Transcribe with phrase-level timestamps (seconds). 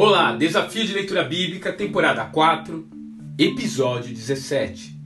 [0.00, 2.88] Olá, Desafio de Leitura Bíblica, temporada 4,
[3.36, 4.96] episódio 17.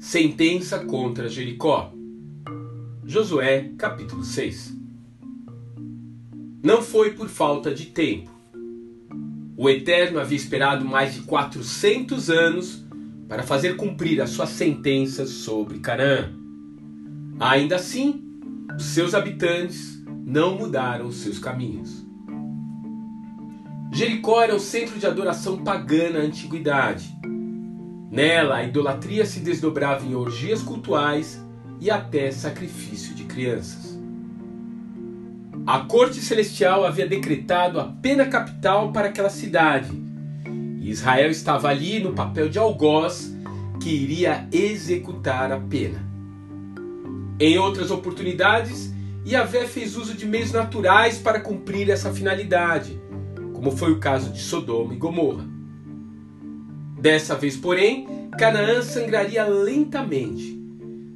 [0.00, 1.94] Sentença contra Jericó.
[3.04, 4.76] Josué, capítulo 6.
[6.64, 8.28] Não foi por falta de tempo.
[9.56, 12.84] O Eterno havia esperado mais de 400 anos
[13.28, 16.28] para fazer cumprir a sua sentença sobre Canaã.
[17.38, 18.31] Ainda assim,
[18.76, 22.06] os seus habitantes não mudaram os seus caminhos.
[23.92, 27.14] Jericó era o centro de adoração pagã na antiguidade.
[28.10, 31.44] Nela, a idolatria se desdobrava em orgias cultuais
[31.80, 33.98] e até sacrifício de crianças.
[35.66, 39.90] A corte celestial havia decretado a pena capital para aquela cidade,
[40.80, 43.32] e Israel estava ali no papel de algoz
[43.80, 46.11] que iria executar a pena.
[47.38, 48.92] Em outras oportunidades,
[49.26, 53.00] Yahvé fez uso de meios naturais para cumprir essa finalidade
[53.62, 55.48] como foi o caso de Sodoma e Gomorra.
[57.00, 60.60] Dessa vez, porém, Canaã sangraria lentamente.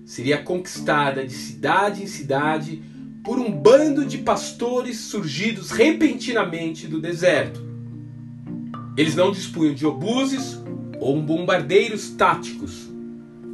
[0.04, 2.80] Seria conquistada de cidade em cidade
[3.24, 7.60] por um bando de pastores surgidos repentinamente do deserto.
[8.96, 10.62] Eles não dispunham de obuses
[11.00, 12.88] ou bombardeiros táticos.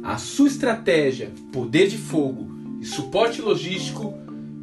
[0.03, 2.52] A sua estratégia, poder de fogo
[2.83, 4.13] e suporte logístico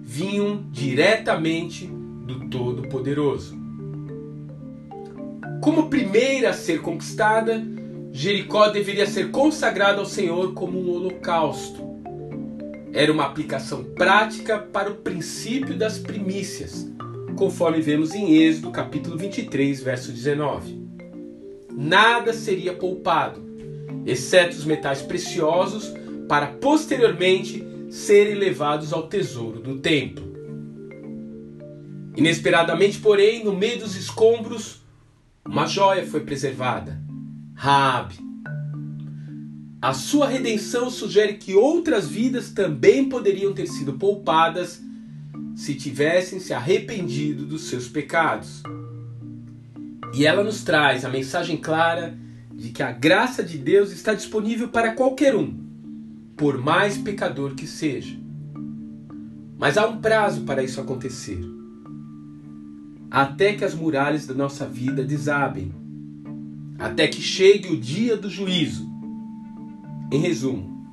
[0.02, 3.58] vinham diretamente do Todo-Poderoso.
[5.62, 7.64] Como primeira a ser conquistada,
[8.12, 11.82] Jericó deveria ser consagrada ao Senhor como um holocausto.
[12.92, 16.86] Era uma aplicação prática para o princípio das primícias,
[17.36, 20.78] conforme vemos em Êxodo capítulo 23, verso 19.
[21.72, 23.40] Nada seria poupado,
[24.04, 25.90] exceto os metais preciosos,
[26.28, 30.30] para posteriormente serem levados ao tesouro do templo.
[32.16, 34.80] Inesperadamente, porém, no meio dos escombros,
[35.44, 37.00] uma joia foi preservada,
[37.54, 38.14] Raabe.
[39.82, 44.80] A sua redenção sugere que outras vidas também poderiam ter sido poupadas
[45.56, 48.62] se tivessem se arrependido dos seus pecados.
[50.14, 52.16] E ela nos traz a mensagem clara
[52.54, 55.69] de que a graça de Deus está disponível para qualquer um,
[56.40, 58.18] por mais pecador que seja.
[59.58, 61.38] Mas há um prazo para isso acontecer
[63.10, 65.70] até que as muralhas da nossa vida desabem,
[66.78, 68.88] até que chegue o dia do juízo.
[70.10, 70.86] Em resumo,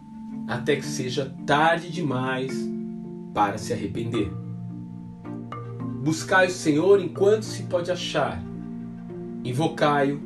[0.47, 2.51] até que seja tarde demais
[3.33, 4.29] para se arrepender.
[6.03, 8.43] Buscai o Senhor enquanto se pode achar,
[9.45, 10.19] invocai-o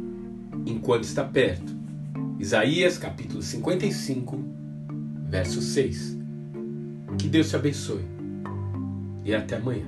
[0.65, 1.75] enquanto está perto.
[2.39, 4.60] Isaías capítulo 55,
[5.31, 6.19] verso 6.
[7.17, 8.05] Que Deus te abençoe
[9.23, 9.85] e até amanhã.